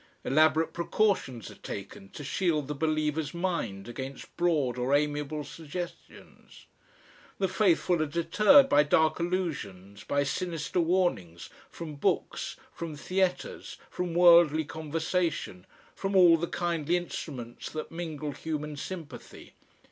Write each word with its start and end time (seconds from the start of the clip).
Elaborate 0.23 0.73
precautions 0.73 1.51
are 1.51 1.61
taken 1.61 2.09
to 2.09 2.23
shield 2.23 2.67
the 2.67 2.73
believer's 2.73 3.35
mind 3.35 3.87
against 3.87 4.35
broad 4.35 4.75
or 4.79 4.95
amiable 4.95 5.43
suggestions; 5.43 6.65
the 7.37 7.47
faithful 7.47 8.01
are 8.01 8.07
deterred 8.07 8.67
by 8.67 8.81
dark 8.81 9.19
allusions, 9.19 10.03
by 10.03 10.23
sinister 10.23 10.79
warnings, 10.79 11.51
from 11.69 11.93
books, 11.97 12.55
from 12.73 12.95
theatres, 12.95 13.77
from 13.91 14.15
worldly 14.15 14.65
conversation, 14.65 15.67
from 15.93 16.15
all 16.15 16.35
the 16.35 16.47
kindly 16.47 16.97
instruments 16.97 17.69
that 17.69 17.91
mingle 17.91 18.31
human 18.31 18.75
sympathy. 18.75 19.53